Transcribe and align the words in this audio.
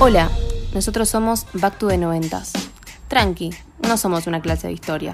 Hola, 0.00 0.30
nosotros 0.74 1.08
somos 1.08 1.46
Back 1.54 1.78
to 1.78 1.88
the 1.88 1.96
90s. 1.96 2.52
Tranqui, 3.08 3.54
no 3.88 3.96
somos 3.96 4.26
una 4.26 4.42
clase 4.42 4.66
de 4.66 4.74
historia. 4.74 5.12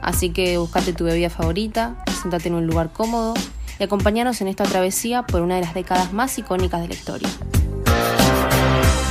Así 0.00 0.32
que 0.32 0.58
buscate 0.58 0.92
tu 0.92 1.04
bebida 1.04 1.28
favorita, 1.28 2.04
sentate 2.22 2.48
en 2.48 2.54
un 2.54 2.66
lugar 2.66 2.92
cómodo 2.92 3.34
y 3.78 3.82
acompáñanos 3.82 4.40
en 4.40 4.48
esta 4.48 4.64
travesía 4.64 5.22
por 5.22 5.42
una 5.42 5.56
de 5.56 5.62
las 5.62 5.74
décadas 5.74 6.12
más 6.12 6.38
icónicas 6.38 6.80
de 6.80 6.88
la 6.88 6.94
historia. 6.94 7.28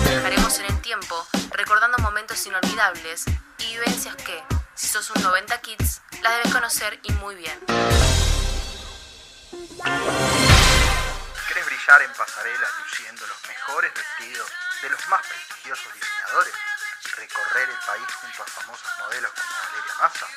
Viajaremos 0.04 0.60
en 0.60 0.66
el 0.66 0.82
tiempo, 0.82 1.16
recordando 1.52 1.98
momentos 2.00 2.46
inolvidables 2.48 3.26
y 3.60 3.74
vivencias 3.74 4.16
que, 4.16 4.42
si 4.76 4.88
sos 4.88 5.12
un 5.16 5.22
90 5.22 5.60
kids, 5.62 6.02
las 6.24 6.38
debes 6.38 6.54
conocer 6.54 7.00
y 7.04 7.12
muy 7.14 7.36
bien. 7.36 8.27
¿Querés 11.48 11.66
brillar 11.66 12.02
en 12.04 12.14
pasarelas 12.14 12.70
luciendo 12.80 13.26
los 13.26 13.48
mejores 13.48 13.92
vestidos 13.92 14.52
de 14.82 14.90
los 14.92 15.08
más 15.08 15.26
prestigiosos 15.26 15.94
diseñadores? 15.94 16.54
¿Recorrer 17.16 17.70
el 17.70 17.78
país 17.78 18.06
junto 18.22 18.44
a 18.44 18.46
famosos 18.46 18.92
modelos 19.00 19.32
como 19.32 19.50
Valeria 19.64 19.96
Massa? 20.00 20.28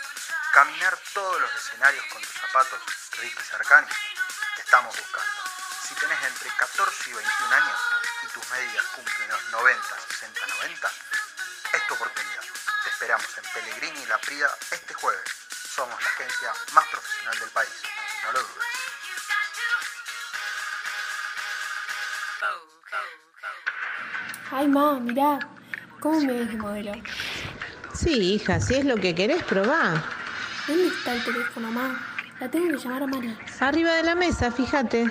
¿Caminar 0.53 0.99
todos 1.13 1.39
los 1.39 1.55
escenarios 1.55 2.05
con 2.07 2.23
tus 2.23 2.33
zapatos 2.33 2.81
Ricky 3.19 3.43
Sarkani? 3.43 3.89
Te 4.57 4.63
estamos 4.63 4.97
buscando. 4.97 5.43
Si 5.87 5.95
tenés 5.97 6.23
entre 6.23 6.49
14 6.57 7.11
y 7.11 7.13
21 7.13 7.55
años 7.55 7.81
y 8.23 8.27
tus 8.29 8.51
medidas 8.51 8.87
cumplen 8.97 9.29
los 9.29 9.45
90, 9.51 10.01
60, 10.09 10.47
90, 10.47 10.93
es 11.75 11.87
tu 11.87 11.95
oportunidad. 11.95 12.45
Te 12.85 12.91
esperamos 12.91 13.29
en 13.37 13.45
Pellegrini 13.53 14.03
y 14.03 14.07
La 14.07 14.19
Prida 14.19 14.57
este 14.71 14.95
jueves. 14.95 15.31
Somos 15.75 16.03
la 16.03 16.09
agencia 16.09 16.55
más 16.73 16.87
profesional 16.89 17.39
del 17.39 17.51
país. 17.51 17.83
No 18.25 18.33
lo 18.33 18.43
dudes. 18.43 18.70
Ay, 24.53 24.67
ma, 24.69 24.99
mirá. 24.99 25.39
¿Cómo 26.01 26.21
me 26.21 26.33
ves 26.33 26.51
de 26.51 26.57
modelo? 26.57 26.93
Sí, 27.95 28.35
hija, 28.35 28.61
si 28.61 28.75
es 28.75 28.85
lo 28.85 28.97
que 28.97 29.15
querés, 29.15 29.43
probá. 29.45 30.03
¿Dónde 30.67 30.89
está 30.89 31.15
el 31.15 31.25
teléfono, 31.25 31.71
ma? 31.71 32.01
La 32.41 32.51
tengo 32.51 32.69
que 32.69 32.83
llamar 32.83 33.03
a 33.03 33.07
Mari. 33.07 33.39
Arriba 33.61 33.93
de 33.93 34.03
la 34.03 34.15
mesa, 34.15 34.51
fíjate. 34.51 35.05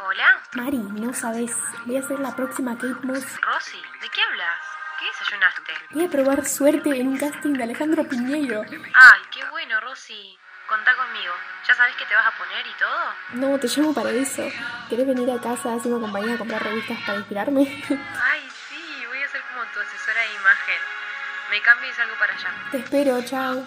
Hola, 0.00 0.42
Mari, 0.54 0.78
no 0.78 1.12
sabes. 1.12 1.52
Voy 1.84 1.96
a 1.98 2.02
ser 2.02 2.18
la 2.20 2.34
próxima 2.34 2.74
Kate 2.76 3.06
Moss. 3.06 3.24
Rosy, 3.42 3.78
¿de 4.00 4.08
qué 4.08 4.22
hablas? 4.22 4.58
¿Qué 4.98 5.06
desayunaste? 5.06 5.72
Voy 5.90 6.04
a 6.04 6.08
probar 6.08 6.46
suerte 6.46 6.98
en 6.98 7.08
un 7.08 7.18
casting 7.18 7.52
de 7.52 7.62
Alejandro 7.64 8.08
Piñeiro. 8.08 8.62
Ay, 8.62 9.20
qué 9.30 9.44
bueno, 9.50 9.80
Rosy. 9.80 10.38
Contá 10.72 10.96
conmigo. 10.96 11.34
¿Ya 11.68 11.74
sabés 11.74 11.94
qué 11.96 12.06
te 12.06 12.14
vas 12.14 12.24
a 12.24 12.30
poner 12.38 12.66
y 12.66 12.72
todo? 12.78 12.98
No, 13.34 13.60
te 13.60 13.68
llamo 13.68 13.92
para 13.92 14.08
eso. 14.08 14.42
¿Querés 14.88 15.06
venir 15.06 15.30
a 15.30 15.38
casa, 15.38 15.74
hacerme 15.74 16.00
compañía 16.00 16.34
a 16.34 16.38
comprar 16.38 16.62
revistas 16.62 16.96
para 17.04 17.18
inspirarme? 17.18 17.60
Ay, 17.90 18.48
sí, 18.70 19.04
voy 19.06 19.22
a 19.22 19.28
ser 19.28 19.42
como 19.52 19.70
tu 19.70 19.80
asesora 19.80 20.22
de 20.22 20.34
imagen. 20.34 20.80
Me 21.50 21.60
cambio 21.60 21.90
y 21.90 21.92
salgo 21.92 22.14
para 22.18 22.32
allá. 22.32 22.54
Te 22.70 22.78
espero, 22.78 23.22
chao. 23.22 23.62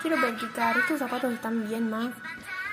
Quiero 0.00 0.16
practicar. 0.16 0.78
Estos 0.78 1.00
zapatos 1.00 1.32
están 1.32 1.68
bien 1.68 1.90
más. 1.90 2.10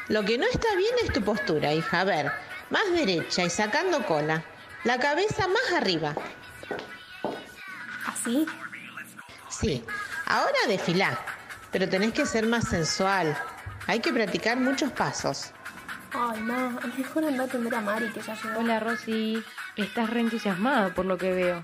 Lo 0.09 0.23
que 0.25 0.37
no 0.37 0.45
está 0.45 0.75
bien 0.75 0.93
es 1.01 1.11
tu 1.11 1.23
postura, 1.23 1.73
hija. 1.73 2.01
A 2.01 2.03
ver, 2.03 2.31
más 2.69 2.91
derecha 2.91 3.43
y 3.43 3.49
sacando 3.49 4.05
cola. 4.05 4.43
La 4.83 4.99
cabeza 4.99 5.47
más 5.47 5.73
arriba. 5.73 6.13
¿Así? 8.05 8.45
Sí, 9.49 9.83
ahora 10.25 10.57
desfilá. 10.67 11.17
Pero 11.71 11.89
tenés 11.89 12.13
que 12.13 12.25
ser 12.25 12.47
más 12.47 12.67
sensual. 12.69 13.37
Hay 13.87 13.99
que 13.99 14.11
practicar 14.13 14.57
muchos 14.57 14.91
pasos. 14.91 15.51
Ay, 16.13 16.41
ma, 16.41 16.79
mejor 16.97 17.25
anda 17.25 17.43
a 17.43 17.45
atender 17.45 17.75
a 17.75 17.81
Mari 17.81 18.09
que 18.11 18.21
ya 18.21 18.35
llegó. 18.35 18.59
Hola 18.59 18.79
Rosy, 18.79 19.43
estás 19.75 20.09
re 20.09 20.21
entusiasmada 20.21 20.93
por 20.93 21.05
lo 21.05 21.17
que 21.17 21.31
veo. 21.33 21.63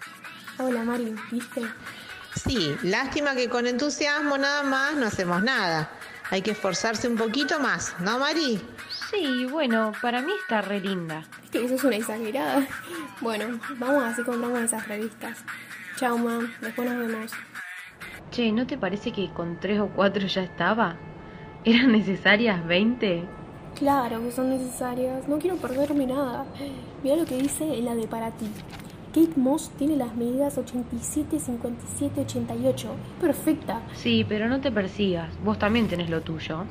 Hola, 0.57 0.83
Mari, 0.83 1.15
¿viste? 1.31 1.61
Sí, 2.35 2.75
lástima 2.83 3.35
que 3.35 3.49
con 3.49 3.67
entusiasmo 3.67 4.37
nada 4.37 4.63
más 4.63 4.95
no 4.95 5.07
hacemos 5.07 5.41
nada. 5.43 5.89
Hay 6.29 6.41
que 6.41 6.51
esforzarse 6.51 7.07
un 7.07 7.15
poquito 7.15 7.59
más, 7.59 7.95
¿no, 7.99 8.19
Mari? 8.19 8.61
Sí, 9.09 9.45
bueno, 9.45 9.91
para 10.01 10.21
mí 10.21 10.31
está 10.41 10.61
re 10.61 10.79
linda. 10.79 11.23
Es 11.43 11.49
que 11.51 11.65
eso 11.65 11.75
es 11.75 11.83
una 11.83 11.95
exagerada. 11.95 12.67
Bueno, 13.21 13.59
vamos 13.77 14.03
así 14.03 14.23
compramos 14.23 14.61
esas 14.61 14.87
revistas. 14.87 15.39
Chao, 15.95 16.17
ma. 16.17 16.39
Después 16.59 16.89
nos 16.89 16.99
vemos. 16.99 17.31
Che, 18.33 18.51
¿no 18.51 18.65
te 18.65 18.79
parece 18.79 19.11
que 19.11 19.29
con 19.29 19.59
tres 19.59 19.79
o 19.79 19.89
cuatro 19.89 20.25
ya 20.25 20.41
estaba? 20.41 20.95
¿Eran 21.63 21.91
necesarias 21.91 22.65
20? 22.65 23.23
Claro 23.75 24.23
que 24.23 24.31
son 24.31 24.49
necesarias. 24.49 25.27
No 25.27 25.37
quiero 25.37 25.57
perderme 25.57 26.07
nada. 26.07 26.43
Mira 27.03 27.15
lo 27.15 27.25
que 27.25 27.37
dice 27.37 27.63
en 27.77 27.85
la 27.85 27.93
de 27.93 28.07
para 28.07 28.31
ti. 28.31 28.47
Kate 29.13 29.39
Moss 29.39 29.69
tiene 29.77 29.97
las 29.97 30.15
medidas 30.15 30.57
87, 30.57 31.39
57, 31.39 32.21
88. 32.21 32.87
Es 32.87 33.21
perfecta. 33.21 33.81
Sí, 33.93 34.25
pero 34.27 34.49
no 34.49 34.61
te 34.61 34.71
persigas, 34.71 35.29
vos 35.45 35.59
también 35.59 35.87
tenés 35.87 36.09
lo 36.09 36.21
tuyo. 36.21 36.63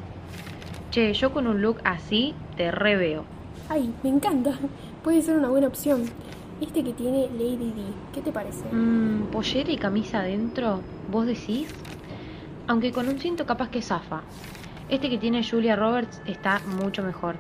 Che, 0.90 1.12
yo 1.12 1.32
con 1.32 1.46
un 1.46 1.62
look 1.62 1.76
así 1.84 2.34
te 2.56 2.72
re 2.72 2.96
veo. 2.96 3.24
Ay, 3.68 3.94
me 4.02 4.10
encanta. 4.10 4.58
Puede 5.04 5.22
ser 5.22 5.36
una 5.36 5.48
buena 5.48 5.68
opción. 5.68 6.06
Este 6.62 6.84
que 6.84 6.92
tiene 6.92 7.28
Lady 7.32 7.72
D. 7.72 7.82
¿Qué 8.14 8.20
te 8.20 8.30
parece? 8.30 8.62
Mmm, 8.70 9.24
pollera 9.32 9.72
y 9.72 9.76
camisa 9.76 10.20
adentro, 10.20 10.80
¿vos 11.10 11.26
decís? 11.26 11.66
Aunque 12.68 12.92
con 12.92 13.08
un 13.08 13.18
cinto 13.18 13.44
capaz 13.46 13.68
que 13.70 13.82
zafa. 13.82 14.22
Este 14.88 15.10
que 15.10 15.18
tiene 15.18 15.42
Julia 15.42 15.74
Roberts 15.74 16.22
está 16.24 16.60
mucho 16.80 17.02
mejor. 17.02 17.34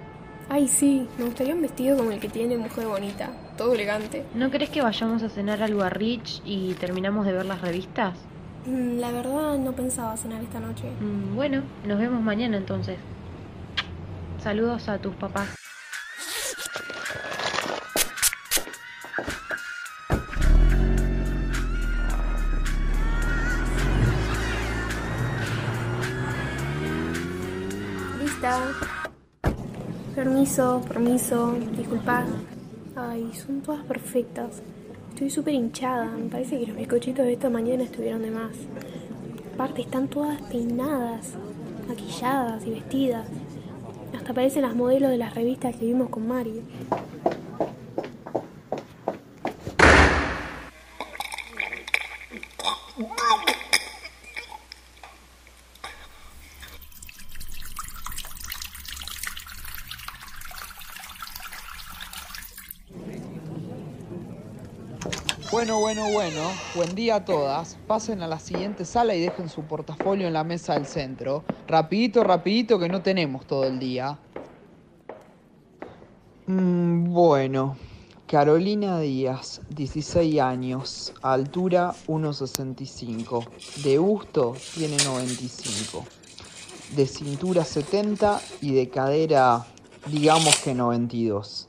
Ay, 0.48 0.66
sí. 0.66 1.06
Me 1.18 1.24
gustaría 1.26 1.54
un 1.54 1.62
vestido 1.62 1.96
como 1.96 2.10
el 2.10 2.18
que 2.18 2.28
tiene 2.28 2.56
Mujer 2.58 2.88
Bonita. 2.88 3.30
Todo 3.56 3.74
elegante. 3.74 4.24
¿No 4.34 4.50
crees 4.50 4.70
que 4.70 4.82
vayamos 4.82 5.22
a 5.22 5.28
cenar 5.28 5.62
algo 5.62 5.82
a 5.82 5.88
Rich 5.88 6.42
y 6.44 6.74
terminamos 6.74 7.24
de 7.24 7.32
ver 7.32 7.46
las 7.46 7.60
revistas? 7.60 8.14
Mm, 8.66 8.98
La 8.98 9.12
verdad, 9.12 9.56
no 9.56 9.70
pensaba 9.72 10.16
cenar 10.16 10.42
esta 10.42 10.58
noche. 10.58 10.90
Mm, 11.00 11.36
bueno, 11.36 11.62
nos 11.86 12.00
vemos 12.00 12.20
mañana 12.22 12.56
entonces. 12.56 12.98
Saludos 14.40 14.88
a 14.88 14.98
tus 14.98 15.14
papás. 15.14 15.54
Permiso, 30.16 30.80
permiso, 30.88 31.54
disculpad. 31.76 32.24
Ay, 32.96 33.30
son 33.34 33.60
todas 33.60 33.84
perfectas. 33.84 34.60
Estoy 35.10 35.30
súper 35.30 35.54
hinchada. 35.54 36.06
Me 36.06 36.28
parece 36.28 36.58
que 36.58 36.66
los 36.66 36.76
bizcochitos 36.76 37.24
de 37.24 37.34
esta 37.34 37.48
mañana 37.48 37.84
estuvieron 37.84 38.22
de 38.22 38.32
más. 38.32 38.50
Aparte, 39.54 39.82
están 39.82 40.08
todas 40.08 40.42
peinadas, 40.42 41.34
maquilladas 41.86 42.66
y 42.66 42.70
vestidas. 42.70 43.28
Hasta 44.12 44.34
parecen 44.34 44.62
las 44.62 44.74
modelos 44.74 45.10
de 45.12 45.18
las 45.18 45.36
revistas 45.36 45.76
que 45.76 45.86
vimos 45.86 46.08
con 46.08 46.26
Mari. 46.26 46.62
Bueno, 65.62 65.78
bueno, 65.78 66.10
bueno. 66.10 66.40
Buen 66.74 66.92
día 66.96 67.14
a 67.14 67.24
todas. 67.24 67.78
Pasen 67.86 68.20
a 68.20 68.26
la 68.26 68.40
siguiente 68.40 68.84
sala 68.84 69.14
y 69.14 69.20
dejen 69.20 69.48
su 69.48 69.62
portafolio 69.62 70.26
en 70.26 70.32
la 70.32 70.42
mesa 70.42 70.74
del 70.74 70.86
centro. 70.86 71.44
Rapidito, 71.68 72.24
rapidito, 72.24 72.80
que 72.80 72.88
no 72.88 73.00
tenemos 73.00 73.46
todo 73.46 73.62
el 73.62 73.78
día. 73.78 74.18
Mm, 76.48 77.12
bueno. 77.12 77.76
Carolina 78.26 78.98
Díaz, 78.98 79.60
16 79.68 80.40
años, 80.40 81.14
altura 81.22 81.92
1,65. 82.08 83.46
De 83.84 83.98
gusto 83.98 84.56
tiene 84.74 84.96
95. 84.96 86.04
De 86.96 87.06
cintura 87.06 87.64
70 87.64 88.40
y 88.62 88.72
de 88.72 88.88
cadera, 88.88 89.64
digamos 90.08 90.56
que 90.56 90.74
92. 90.74 91.68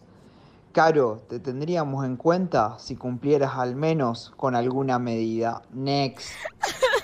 Caro, 0.73 1.23
te 1.29 1.39
tendríamos 1.39 2.03
en 2.03 2.17
cuenta 2.17 2.79
si 2.79 2.95
cumplieras 2.95 3.51
al 3.57 3.75
menos 3.75 4.33
con 4.35 4.55
alguna 4.55 4.97
medida. 4.97 5.61
Next. 5.71 6.31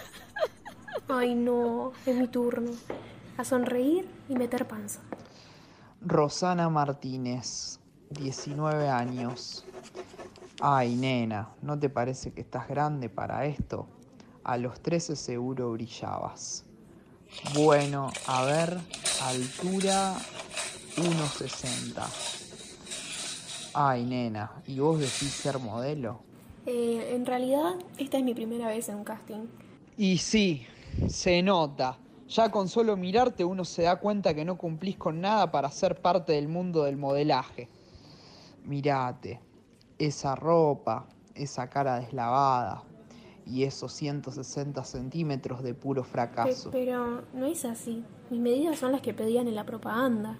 Ay, 1.08 1.36
no, 1.36 1.92
es 2.04 2.16
mi 2.16 2.28
turno. 2.28 2.72
A 3.38 3.44
sonreír 3.44 4.10
y 4.28 4.34
meter 4.34 4.68
panza. 4.68 5.02
Rosana 6.02 6.68
Martínez, 6.70 7.80
19 8.10 8.90
años. 8.90 9.64
Ay, 10.60 10.96
nena, 10.96 11.50
¿no 11.62 11.78
te 11.78 11.90
parece 11.90 12.34
que 12.34 12.42
estás 12.42 12.68
grande 12.68 13.08
para 13.08 13.46
esto? 13.46 13.88
A 14.44 14.58
los 14.58 14.82
13 14.82 15.16
seguro 15.16 15.74
brillabas. 15.74 16.66
Bueno, 17.54 18.10
a 18.26 18.46
ver, 18.46 18.80
altura 19.22 20.16
1,60. 20.98 22.39
Ay, 23.82 24.04
nena, 24.04 24.52
¿y 24.68 24.78
vos 24.82 25.00
decís 25.00 25.32
ser 25.32 25.58
modelo? 25.58 26.20
Eh, 26.66 27.16
en 27.16 27.26
realidad, 27.26 27.76
esta 27.98 28.18
es 28.18 28.26
mi 28.26 28.34
primera 28.34 28.68
vez 28.68 28.90
en 28.90 28.98
un 28.98 29.06
casting. 29.06 29.48
Y 29.96 30.18
sí, 30.18 30.66
se 31.08 31.42
nota. 31.42 31.98
Ya 32.28 32.52
con 32.52 32.68
solo 32.68 32.98
mirarte 32.98 33.46
uno 33.46 33.64
se 33.64 33.84
da 33.84 33.96
cuenta 33.96 34.34
que 34.34 34.44
no 34.44 34.58
cumplís 34.58 34.98
con 34.98 35.22
nada 35.22 35.50
para 35.50 35.72
ser 35.72 35.96
parte 36.02 36.34
del 36.34 36.50
mundo 36.50 36.84
del 36.84 36.98
modelaje. 36.98 37.70
Mirate, 38.66 39.40
esa 39.98 40.36
ropa, 40.36 41.08
esa 41.34 41.70
cara 41.70 42.02
deslavada 42.02 42.84
y 43.46 43.64
esos 43.64 43.94
160 43.94 44.84
centímetros 44.84 45.64
de 45.64 45.74
puro 45.74 46.04
Pe- 46.04 46.10
fracaso. 46.10 46.70
pero 46.70 47.22
no 47.34 47.46
es 47.46 47.64
así. 47.64 48.04
Mis 48.30 48.42
medidas 48.42 48.78
son 48.78 48.92
las 48.92 49.00
que 49.00 49.14
pedían 49.14 49.48
en 49.48 49.56
la 49.56 49.64
propaganda. 49.64 50.38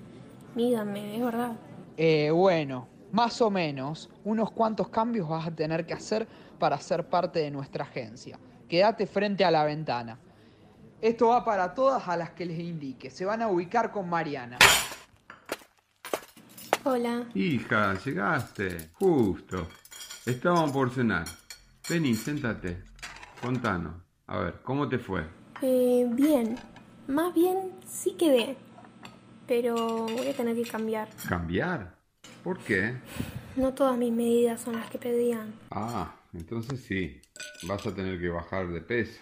Mídanme, 0.56 1.16
es 1.16 1.24
verdad. 1.24 1.54
Eh, 1.96 2.32
bueno, 2.32 2.89
más 3.12 3.42
o 3.42 3.50
menos, 3.50 4.10
unos 4.24 4.52
cuantos 4.52 4.90
cambios 4.90 5.28
vas 5.28 5.48
a 5.48 5.52
tener 5.52 5.86
que 5.86 5.94
hacer 5.94 6.28
para 6.60 6.78
ser 6.80 7.08
parte 7.08 7.40
de 7.40 7.52
nuestra 7.52 7.84
agencia. 7.84 8.40
Quédate 8.68 9.08
frente 9.08 9.44
a 9.44 9.52
la 9.52 9.64
ventana. 9.64 10.20
Esto 11.02 11.30
va 11.30 11.44
para 11.44 11.74
todas 11.74 12.08
a 12.08 12.18
las 12.18 12.32
que 12.32 12.46
les 12.46 12.60
indique. 12.60 13.10
Se 13.10 13.26
van 13.26 13.42
a 13.42 13.48
ubicar 13.48 13.92
con 13.92 14.10
Mariana. 14.10 14.58
Hola. 16.84 17.26
Hija, 17.34 17.96
llegaste. 18.04 18.92
Justo. 18.94 19.68
Estaban 20.26 20.72
por 20.72 20.92
cenar. 20.92 21.26
Vení, 21.90 22.14
séntate. 22.14 22.84
Contanos. 23.42 23.96
A 24.28 24.40
ver, 24.40 24.62
¿cómo 24.62 24.88
te 24.88 25.00
fue? 25.00 25.26
Eh, 25.62 26.06
bien. 26.12 26.58
Más 27.08 27.34
bien 27.34 27.74
sí 27.88 28.12
quedé. 28.12 28.58
Pero 29.48 30.06
voy 30.06 30.28
a 30.28 30.34
tener 30.34 30.56
que 30.56 30.70
cambiar. 30.70 31.10
¿Cambiar? 31.28 31.99
¿Por 32.44 32.58
qué? 32.60 32.96
No 33.56 33.74
todas 33.74 33.98
mis 33.98 34.12
medidas 34.12 34.62
son 34.62 34.76
las 34.76 34.90
que 34.90 34.98
pedían. 34.98 35.54
Ah, 35.72 36.16
entonces 36.34 36.82
sí. 36.82 37.22
Vas 37.64 37.86
a 37.86 37.94
tener 37.94 38.20
que 38.20 38.30
bajar 38.30 38.68
de 38.70 38.82
peso. 38.82 39.20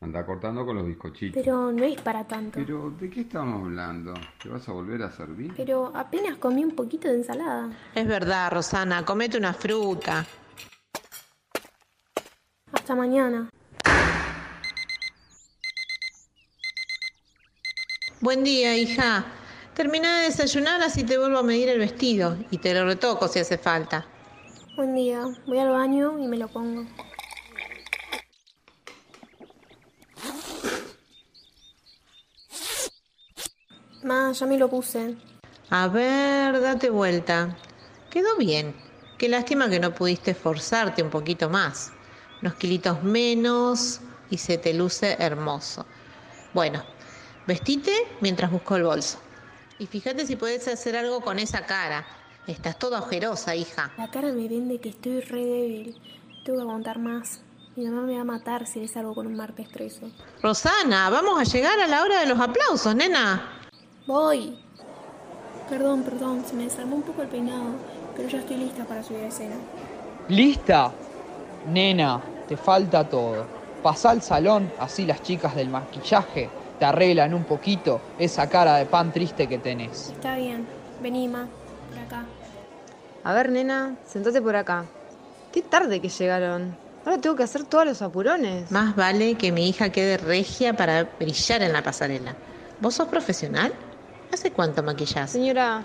Anda 0.00 0.26
cortando 0.26 0.66
con 0.66 0.76
los 0.76 0.86
bizcochitos. 0.86 1.42
Pero 1.42 1.72
no 1.72 1.84
es 1.84 2.00
para 2.02 2.26
tanto. 2.26 2.58
Pero, 2.58 2.90
¿de 2.90 3.08
qué 3.08 3.22
estamos 3.22 3.64
hablando? 3.64 4.12
¿Te 4.42 4.48
vas 4.48 4.68
a 4.68 4.72
volver 4.72 5.02
a 5.02 5.10
servir? 5.10 5.52
Pero 5.56 5.90
apenas 5.94 6.36
comí 6.36 6.64
un 6.64 6.74
poquito 6.74 7.08
de 7.08 7.14
ensalada. 7.14 7.70
Es 7.94 8.06
verdad, 8.06 8.52
Rosana, 8.52 9.04
comete 9.04 9.38
una 9.38 9.54
fruta. 9.54 10.26
Hasta 12.72 12.94
mañana. 12.94 13.48
Buen 18.20 18.44
día, 18.44 18.76
hija. 18.76 19.24
Terminá 19.76 20.20
de 20.20 20.28
desayunar 20.28 20.80
así 20.80 21.04
te 21.04 21.18
vuelvo 21.18 21.36
a 21.36 21.42
medir 21.42 21.68
el 21.68 21.78
vestido 21.78 22.38
y 22.50 22.56
te 22.56 22.72
lo 22.72 22.86
retoco 22.86 23.28
si 23.28 23.40
hace 23.40 23.58
falta. 23.58 24.06
Buen 24.74 24.94
día. 24.94 25.22
Voy 25.46 25.58
al 25.58 25.68
baño 25.68 26.18
y 26.18 26.26
me 26.28 26.38
lo 26.38 26.48
pongo. 26.48 26.86
Ma, 34.02 34.32
ya 34.32 34.46
me 34.46 34.56
lo 34.56 34.70
puse. 34.70 35.14
A 35.68 35.88
ver, 35.88 36.58
date 36.58 36.88
vuelta. 36.88 37.54
Quedó 38.08 38.34
bien. 38.38 38.74
Qué 39.18 39.28
lástima 39.28 39.68
que 39.68 39.78
no 39.78 39.94
pudiste 39.94 40.30
esforzarte 40.30 41.02
un 41.02 41.10
poquito 41.10 41.50
más. 41.50 41.92
Unos 42.40 42.54
kilitos 42.54 43.02
menos 43.02 44.00
y 44.30 44.38
se 44.38 44.56
te 44.56 44.72
luce 44.72 45.16
hermoso. 45.18 45.84
Bueno, 46.54 46.82
vestite 47.46 47.92
mientras 48.22 48.50
busco 48.50 48.76
el 48.76 48.84
bolso. 48.84 49.25
Y 49.78 49.86
fíjate 49.86 50.26
si 50.26 50.36
puedes 50.36 50.66
hacer 50.68 50.96
algo 50.96 51.20
con 51.20 51.38
esa 51.38 51.66
cara. 51.66 52.06
Estás 52.46 52.78
toda 52.78 53.00
ojerosa, 53.00 53.54
hija. 53.54 53.90
La 53.98 54.10
cara 54.10 54.32
me 54.32 54.48
vende 54.48 54.80
que 54.80 54.88
estoy 54.90 55.20
re 55.20 55.44
débil. 55.44 56.00
Tengo 56.44 56.58
que 56.58 56.62
aguantar 56.62 56.98
más. 56.98 57.40
Mi 57.74 57.84
mamá 57.84 58.02
me 58.02 58.14
va 58.14 58.22
a 58.22 58.24
matar 58.24 58.66
si 58.66 58.80
le 58.80 58.88
salgo 58.88 59.14
con 59.14 59.26
un 59.26 59.36
martes 59.36 59.68
13. 59.68 60.10
Rosana, 60.42 61.10
vamos 61.10 61.38
a 61.38 61.44
llegar 61.44 61.78
a 61.78 61.86
la 61.86 62.02
hora 62.02 62.20
de 62.20 62.26
los 62.26 62.40
aplausos, 62.40 62.94
nena. 62.94 63.68
Voy. 64.06 64.58
Perdón, 65.68 66.02
perdón, 66.04 66.44
se 66.46 66.54
me 66.54 66.64
desarmó 66.64 66.96
un 66.96 67.02
poco 67.02 67.20
el 67.20 67.28
peinado, 67.28 67.74
pero 68.16 68.28
ya 68.28 68.38
estoy 68.38 68.56
lista 68.56 68.84
para 68.84 69.02
subir 69.02 69.24
a 69.24 69.26
escena. 69.26 69.56
¿Lista? 70.28 70.92
Nena, 71.68 72.22
te 72.48 72.56
falta 72.56 73.06
todo. 73.06 73.44
Pasá 73.82 74.10
al 74.10 74.22
salón, 74.22 74.72
así 74.78 75.04
las 75.04 75.22
chicas 75.22 75.54
del 75.54 75.68
maquillaje 75.68 76.48
te 76.78 76.84
arreglan 76.84 77.34
un 77.34 77.44
poquito 77.44 78.00
esa 78.18 78.48
cara 78.48 78.76
de 78.76 78.86
pan 78.86 79.12
triste 79.12 79.46
que 79.46 79.58
tenés. 79.58 80.10
Está 80.10 80.36
bien. 80.36 80.66
Vení, 81.02 81.28
ma. 81.28 81.46
Por 81.90 81.98
acá. 81.98 82.24
A 83.24 83.32
ver, 83.32 83.50
nena, 83.50 83.96
sentate 84.06 84.40
por 84.40 84.56
acá. 84.56 84.84
Qué 85.52 85.62
tarde 85.62 86.00
que 86.00 86.08
llegaron. 86.08 86.76
Ahora 87.04 87.20
tengo 87.20 87.36
que 87.36 87.44
hacer 87.44 87.64
todos 87.64 87.84
los 87.84 88.02
apurones. 88.02 88.70
Más 88.70 88.96
vale 88.96 89.34
que 89.36 89.52
mi 89.52 89.68
hija 89.68 89.90
quede 89.90 90.16
regia 90.16 90.74
para 90.74 91.04
brillar 91.04 91.62
en 91.62 91.72
la 91.72 91.82
pasarela. 91.82 92.34
¿Vos 92.80 92.94
sos 92.94 93.08
profesional? 93.08 93.72
¿Hace 94.32 94.50
cuánto 94.50 94.82
maquillás? 94.82 95.30
Señora, 95.30 95.82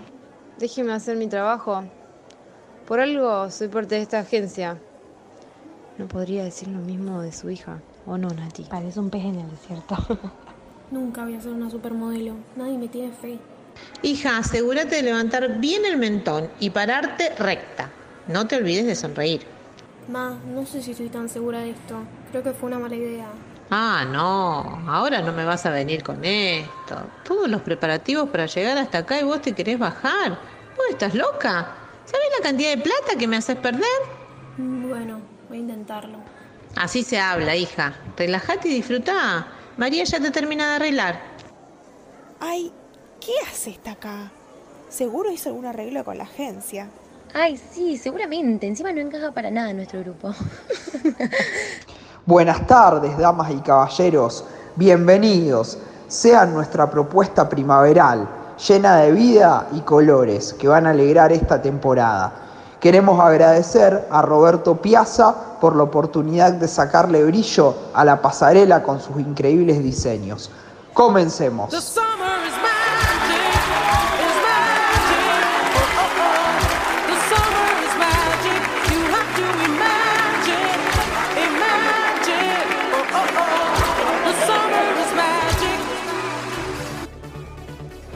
déjeme 0.57 0.93
hacer 0.93 1.15
mi 1.17 1.27
trabajo. 1.27 1.83
Por 2.88 2.99
algo 2.99 3.49
soy 3.51 3.67
parte 3.67 3.95
de 3.95 4.01
esta 4.01 4.19
agencia. 4.19 4.77
No 5.97 6.07
podría 6.07 6.43
decir 6.43 6.67
lo 6.67 6.79
mismo 6.79 7.21
de 7.21 7.31
su 7.31 7.49
hija, 7.49 7.79
¿o 8.05 8.17
no, 8.17 8.29
Nati? 8.29 8.63
Parece 8.63 8.99
un 8.99 9.09
pez 9.09 9.23
en 9.23 9.35
el 9.39 9.49
desierto. 9.51 9.95
Nunca 10.91 11.23
voy 11.23 11.35
a 11.35 11.41
ser 11.41 11.53
una 11.53 11.69
supermodelo. 11.69 12.35
Nadie 12.57 12.77
me 12.77 12.89
tiene 12.89 13.11
fe. 13.13 13.39
Hija, 14.01 14.38
asegúrate 14.38 14.97
de 14.97 15.03
levantar 15.03 15.59
bien 15.59 15.85
el 15.85 15.97
mentón 15.97 16.49
y 16.59 16.69
pararte 16.69 17.33
recta. 17.39 17.89
No 18.27 18.45
te 18.45 18.57
olvides 18.57 18.85
de 18.85 18.95
sonreír. 18.95 19.41
Ma, 20.09 20.38
no 20.53 20.65
sé 20.65 20.81
si 20.81 20.91
estoy 20.91 21.07
tan 21.07 21.29
segura 21.29 21.59
de 21.59 21.69
esto. 21.71 21.95
Creo 22.31 22.43
que 22.43 22.51
fue 22.51 22.67
una 22.67 22.79
mala 22.79 22.95
idea. 22.95 23.27
Ah, 23.69 24.05
no, 24.11 24.83
ahora 24.91 25.21
no 25.21 25.31
me 25.31 25.45
vas 25.45 25.65
a 25.65 25.69
venir 25.69 26.03
con 26.03 26.25
esto. 26.25 27.01
Todos 27.23 27.47
los 27.47 27.61
preparativos 27.61 28.29
para 28.29 28.45
llegar 28.45 28.77
hasta 28.77 28.99
acá 28.99 29.21
y 29.21 29.23
vos 29.23 29.41
te 29.41 29.53
querés 29.53 29.79
bajar. 29.79 30.31
¿Vos 30.75 30.85
estás 30.89 31.15
loca? 31.15 31.73
¿Sabés 32.03 32.27
la 32.38 32.43
cantidad 32.43 32.71
de 32.71 32.81
plata 32.81 33.15
que 33.17 33.27
me 33.27 33.38
haces 33.38 33.55
perder? 33.55 33.86
Bueno, 34.57 35.21
voy 35.48 35.60
a 35.60 35.62
intentarlo. 35.62 36.17
Así 36.75 37.03
se 37.03 37.17
habla, 37.17 37.55
hija. 37.55 37.93
Relájate 38.17 38.67
y 38.67 38.74
disfrutá. 38.74 39.48
María 39.77 40.03
ya 40.03 40.19
te 40.19 40.31
termina 40.31 40.69
de 40.69 40.75
arreglar. 40.75 41.19
Ay, 42.39 42.73
¿qué 43.19 43.31
hace 43.49 43.71
esta 43.71 43.91
acá? 43.91 44.31
Seguro 44.89 45.31
hizo 45.31 45.49
algún 45.49 45.65
arreglo 45.65 46.03
con 46.03 46.17
la 46.17 46.25
agencia. 46.25 46.89
Ay, 47.33 47.57
sí, 47.57 47.97
seguramente. 47.97 48.67
Encima 48.67 48.91
no 48.91 48.99
encaja 48.99 49.31
para 49.31 49.49
nada 49.49 49.69
en 49.69 49.77
nuestro 49.77 50.01
grupo. 50.01 50.33
Buenas 52.25 52.67
tardes, 52.67 53.17
damas 53.17 53.51
y 53.51 53.59
caballeros. 53.59 54.43
Bienvenidos. 54.75 55.79
Sean 56.07 56.53
nuestra 56.53 56.91
propuesta 56.91 57.47
primaveral, 57.47 58.27
llena 58.67 58.97
de 58.97 59.13
vida 59.13 59.69
y 59.71 59.79
colores, 59.79 60.53
que 60.53 60.67
van 60.67 60.85
a 60.85 60.89
alegrar 60.89 61.31
esta 61.31 61.61
temporada. 61.61 62.33
Queremos 62.81 63.17
agradecer 63.21 64.07
a 64.11 64.21
Roberto 64.21 64.81
Piazza 64.81 65.50
por 65.62 65.75
la 65.75 65.84
oportunidad 65.84 66.53
de 66.53 66.68
sacarle 66.68 67.24
brillo 67.24 67.75
a 67.94 68.03
la 68.03 68.22
pasarela 68.22 68.82
con 68.82 69.00
sus 69.00 69.18
increíbles 69.20 69.82
diseños. 69.82 70.50
Comencemos. 70.94 71.72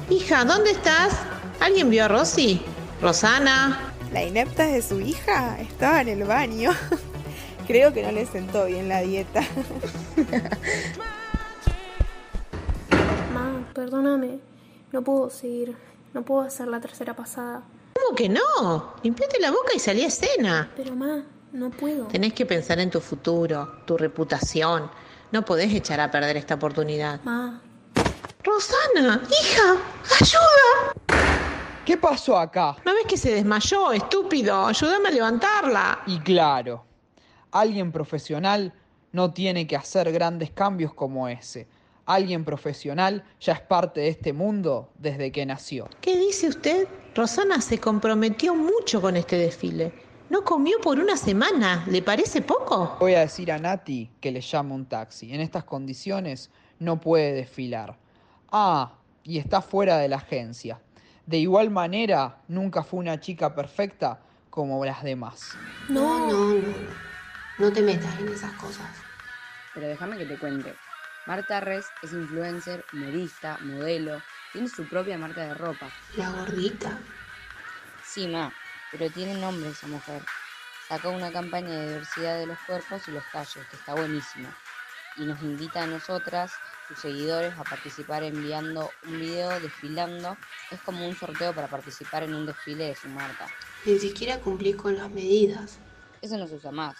Hija, 0.09 0.45
¿dónde 0.45 0.71
estás? 0.71 1.13
¿Alguien 1.59 1.89
vio 1.91 2.05
a 2.05 2.07
Rosy? 2.07 2.65
Rosana. 3.01 3.93
La 4.11 4.23
inepta 4.23 4.65
de 4.65 4.81
su 4.81 4.99
hija 4.99 5.57
estaba 5.59 6.01
en 6.01 6.09
el 6.09 6.23
baño. 6.23 6.71
Creo 7.67 7.93
que 7.93 8.03
no 8.03 8.11
le 8.11 8.25
sentó 8.25 8.65
bien 8.65 8.87
la 8.89 9.01
dieta. 9.01 9.41
Ma, 13.33 13.67
perdóname. 13.73 14.39
No 14.91 15.01
puedo 15.03 15.29
seguir. 15.29 15.75
No 16.13 16.23
puedo 16.23 16.41
hacer 16.41 16.67
la 16.67 16.79
tercera 16.79 17.15
pasada. 17.15 17.63
¿Cómo 17.93 18.15
que 18.15 18.29
no? 18.29 18.93
Limpiate 19.03 19.39
la 19.39 19.51
boca 19.51 19.71
y 19.75 19.79
salí 19.79 20.03
a 20.03 20.07
escena. 20.07 20.71
Pero 20.75 20.95
ma, 20.95 21.23
no 21.51 21.71
puedo. 21.71 22.05
Tenés 22.07 22.33
que 22.33 22.45
pensar 22.45 22.79
en 22.79 22.89
tu 22.89 22.99
futuro, 23.01 23.81
tu 23.85 23.97
reputación. 23.97 24.89
No 25.31 25.43
podés 25.43 25.73
echar 25.73 25.99
a 25.99 26.11
perder 26.11 26.37
esta 26.37 26.55
oportunidad. 26.55 27.21
Ma, 27.23 27.61
Rosana, 28.43 29.21
hija, 29.27 29.75
ayuda. 30.21 30.93
¿Qué 31.83 31.97
pasó 31.97 32.37
acá? 32.37 32.75
¿No 32.85 32.93
ves 32.93 33.05
que 33.07 33.17
se 33.17 33.31
desmayó, 33.31 33.91
estúpido? 33.91 34.67
Ayúdame 34.67 35.09
a 35.09 35.11
levantarla. 35.11 36.03
Y 36.05 36.19
claro, 36.19 36.85
alguien 37.55 37.93
profesional 37.93 38.73
no 39.13 39.31
tiene 39.31 39.65
que 39.65 39.77
hacer 39.77 40.11
grandes 40.11 40.51
cambios 40.51 40.93
como 40.93 41.29
ese. 41.29 41.67
Alguien 42.05 42.43
profesional 42.43 43.23
ya 43.39 43.53
es 43.53 43.61
parte 43.61 44.01
de 44.01 44.09
este 44.09 44.33
mundo 44.33 44.89
desde 44.99 45.31
que 45.31 45.45
nació. 45.45 45.87
¿Qué 46.01 46.17
dice 46.17 46.49
usted? 46.49 46.85
Rosana 47.15 47.61
se 47.61 47.79
comprometió 47.79 48.53
mucho 48.55 49.01
con 49.01 49.15
este 49.15 49.37
desfile. 49.37 49.93
No 50.29 50.43
comió 50.43 50.81
por 50.81 50.99
una 50.99 51.15
semana. 51.15 51.85
¿Le 51.87 52.01
parece 52.01 52.41
poco? 52.41 52.97
Voy 52.99 53.13
a 53.13 53.21
decir 53.21 53.49
a 53.53 53.57
Nati 53.57 54.11
que 54.19 54.31
le 54.31 54.41
llame 54.41 54.73
un 54.73 54.85
taxi. 54.85 55.33
En 55.33 55.39
estas 55.39 55.63
condiciones 55.63 56.51
no 56.79 56.99
puede 56.99 57.31
desfilar. 57.31 57.97
Ah, 58.51 58.95
y 59.23 59.37
está 59.37 59.61
fuera 59.61 59.97
de 59.97 60.09
la 60.09 60.17
agencia. 60.17 60.81
De 61.25 61.37
igual 61.37 61.69
manera, 61.69 62.41
nunca 62.49 62.83
fue 62.83 62.99
una 62.99 63.17
chica 63.21 63.55
perfecta 63.55 64.19
como 64.49 64.83
las 64.83 65.03
demás. 65.03 65.57
No, 65.87 66.27
no, 66.27 66.53
no. 66.55 67.14
No 67.57 67.71
te 67.71 67.81
metas 67.81 68.19
en 68.19 68.27
esas 68.27 68.51
cosas. 68.53 68.89
Pero 69.73 69.87
déjame 69.87 70.17
que 70.17 70.25
te 70.25 70.37
cuente. 70.37 70.75
Marta 71.25 71.61
Res 71.61 71.85
es 72.01 72.11
influencer, 72.11 72.83
modista, 72.91 73.57
modelo, 73.61 74.21
tiene 74.51 74.67
su 74.67 74.85
propia 74.87 75.17
marca 75.17 75.41
de 75.45 75.53
ropa. 75.53 75.89
La 76.17 76.31
gordita. 76.31 76.99
Sí, 78.03 78.27
ma, 78.27 78.53
pero 78.91 79.09
tiene 79.09 79.33
nombre 79.35 79.69
esa 79.69 79.87
mujer. 79.87 80.21
Sacó 80.87 81.11
una 81.11 81.31
campaña 81.31 81.69
de 81.69 81.87
diversidad 81.87 82.37
de 82.37 82.45
los 82.45 82.59
cuerpos 82.59 83.07
y 83.07 83.11
los 83.11 83.23
tallos, 83.31 83.65
que 83.69 83.75
está 83.75 83.95
buenísima. 83.95 84.55
Y 85.17 85.25
nos 85.25 85.41
invita 85.41 85.83
a 85.83 85.87
nosotras, 85.87 86.51
sus 86.87 86.99
seguidores, 86.99 87.53
a 87.57 87.63
participar 87.63 88.23
enviando 88.23 88.91
un 89.05 89.19
video 89.19 89.59
desfilando. 89.61 90.37
Es 90.71 90.79
como 90.81 91.07
un 91.07 91.15
sorteo 91.15 91.53
para 91.55 91.67
participar 91.67 92.23
en 92.23 92.35
un 92.35 92.45
desfile 92.45 92.87
de 92.87 92.95
su 92.95 93.07
marca. 93.07 93.47
Ni 93.85 93.97
siquiera 93.97 94.39
cumplís 94.39 94.75
con 94.75 94.95
las 94.95 95.09
medidas. 95.09 95.77
Eso 96.21 96.37
no 96.37 96.47
se 96.47 96.55
usa 96.55 96.71
más. 96.71 96.95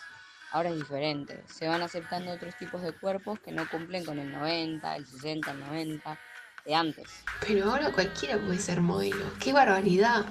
Ahora 0.55 0.69
es 0.69 0.77
diferente. 0.77 1.43
Se 1.47 1.67
van 1.67 1.81
aceptando 1.81 2.31
otros 2.31 2.55
tipos 2.55 2.81
de 2.81 2.93
cuerpos 2.93 3.38
que 3.41 3.51
no 3.51 3.69
cumplen 3.69 4.05
con 4.05 4.19
el 4.19 4.31
90, 4.31 4.95
el 4.95 5.05
60, 5.05 5.51
el 5.51 5.59
90 5.59 6.17
de 6.63 6.75
antes. 6.75 7.25
Pero 7.45 7.69
ahora 7.69 7.91
cualquiera 7.91 8.38
puede 8.38 8.57
ser 8.59 8.79
modelo. 8.79 9.25
¡Qué 9.38 9.51
barbaridad! 9.51 10.24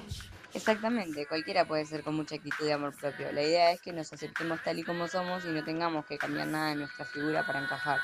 Exactamente, 0.51 1.27
cualquiera 1.27 1.67
puede 1.67 1.85
ser 1.85 2.01
con 2.01 2.15
mucha 2.15 2.37
actitud 2.37 2.65
de 2.65 2.73
amor 2.73 2.95
propio. 2.99 3.31
La 3.33 3.43
idea 3.43 3.71
es 3.71 3.81
que 3.81 3.93
nos 3.93 4.11
aceptemos 4.11 4.63
tal 4.63 4.79
y 4.79 4.83
como 4.83 5.07
somos 5.07 5.45
y 5.45 5.49
no 5.49 5.63
tengamos 5.63 6.07
que 6.07 6.17
cambiar 6.17 6.47
nada 6.47 6.69
de 6.69 6.77
nuestra 6.77 7.05
figura 7.05 7.45
para 7.45 7.61
encajar. 7.61 7.99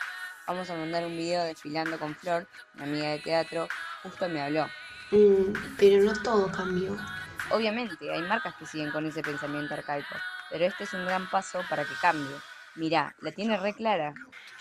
Vamos 0.45 0.69
a 0.69 0.75
mandar 0.75 1.03
un 1.03 1.17
video 1.17 1.43
desfilando 1.43 1.97
con 1.97 2.13
Flor, 2.13 2.47
mi 2.75 2.83
amiga 2.83 3.09
de 3.09 3.17
teatro, 3.17 3.67
justo 4.03 4.29
me 4.29 4.43
habló. 4.43 4.67
Mm, 5.09 5.53
pero 5.75 6.03
no 6.03 6.13
todo 6.21 6.51
cambió. 6.51 6.95
Obviamente, 7.49 8.11
hay 8.13 8.21
marcas 8.21 8.53
que 8.57 8.67
siguen 8.67 8.91
con 8.91 9.07
ese 9.07 9.23
pensamiento 9.23 9.73
arcaico, 9.73 10.15
pero 10.51 10.65
este 10.65 10.83
es 10.83 10.93
un 10.93 11.05
gran 11.05 11.29
paso 11.29 11.63
para 11.69 11.85
que 11.85 11.95
cambie. 11.95 12.39
Mirá, 12.75 13.15
la 13.19 13.31
tiene 13.31 13.57
re 13.57 13.73
clara. 13.73 14.13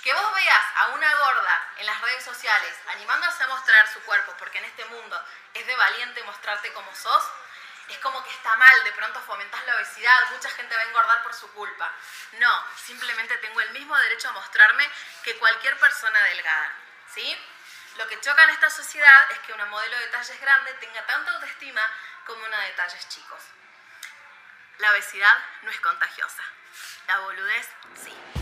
Que 0.03 0.13
vos 0.13 0.35
veas 0.35 0.67
a 0.77 0.89
una 0.89 1.15
gorda 1.17 1.73
en 1.79 1.87
las 1.87 2.01
redes 2.01 2.25
sociales 2.25 2.75
animándose 2.95 3.43
a 3.45 3.49
mostrar 3.49 3.87
su 3.89 4.01
cuerpo, 4.01 4.35
porque 4.39 4.59
en 4.59 4.65
este 4.65 4.85
mundo 4.87 5.21
es 5.55 5.67
de 5.67 5.77
valiente 5.77 6.23
mostrarte 6.25 6.73
como 6.73 6.95
sos, 6.95 7.25
es 7.89 7.99
como 7.99 8.23
que 8.23 8.31
está 8.31 8.55
mal, 8.57 8.85
de 8.85 8.93
pronto 8.93 9.21
fomentás 9.21 9.67
la 9.67 9.77
obesidad, 9.77 10.31
mucha 10.31 10.51
gente 10.51 10.75
va 10.75 10.83
a 10.83 10.87
engordar 10.87 11.23
por 11.23 11.35
su 11.35 11.51
culpa. 11.53 11.93
No, 12.39 12.65
simplemente 12.77 13.37
tengo 13.39 13.61
el 13.61 13.71
mismo 13.73 13.97
derecho 13.97 14.29
a 14.29 14.33
mostrarme 14.33 14.89
que 15.25 15.37
cualquier 15.39 15.77
persona 15.79 16.21
delgada, 16.25 16.73
¿sí? 17.13 17.37
Lo 17.97 18.07
que 18.07 18.21
choca 18.21 18.45
en 18.45 18.51
esta 18.51 18.71
sociedad 18.71 19.31
es 19.33 19.39
que 19.41 19.53
una 19.53 19.67
modelo 19.67 19.99
de 19.99 20.07
talles 20.07 20.41
grande 20.41 20.73
tenga 20.75 21.05
tanta 21.07 21.33
autoestima 21.33 21.83
como 22.25 22.45
una 22.45 22.61
de 22.61 22.71
talles 22.71 23.09
chicos. 23.09 23.43
La 24.81 24.91
obesidad 24.93 25.39
no 25.63 25.71
es 25.71 25.79
contagiosa, 25.81 26.43
la 27.07 27.19
boludez 27.19 27.69
sí. 28.03 28.40